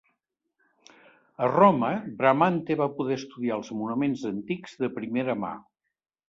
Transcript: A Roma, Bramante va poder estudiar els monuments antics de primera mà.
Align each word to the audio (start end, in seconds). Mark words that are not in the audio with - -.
A 1.47 1.49
Roma, 1.51 1.89
Bramante 2.21 2.77
va 2.79 2.87
poder 2.95 3.19
estudiar 3.21 3.59
els 3.59 3.71
monuments 3.83 4.25
antics 4.31 4.75
de 4.83 4.91
primera 4.97 5.39
mà. 5.45 5.55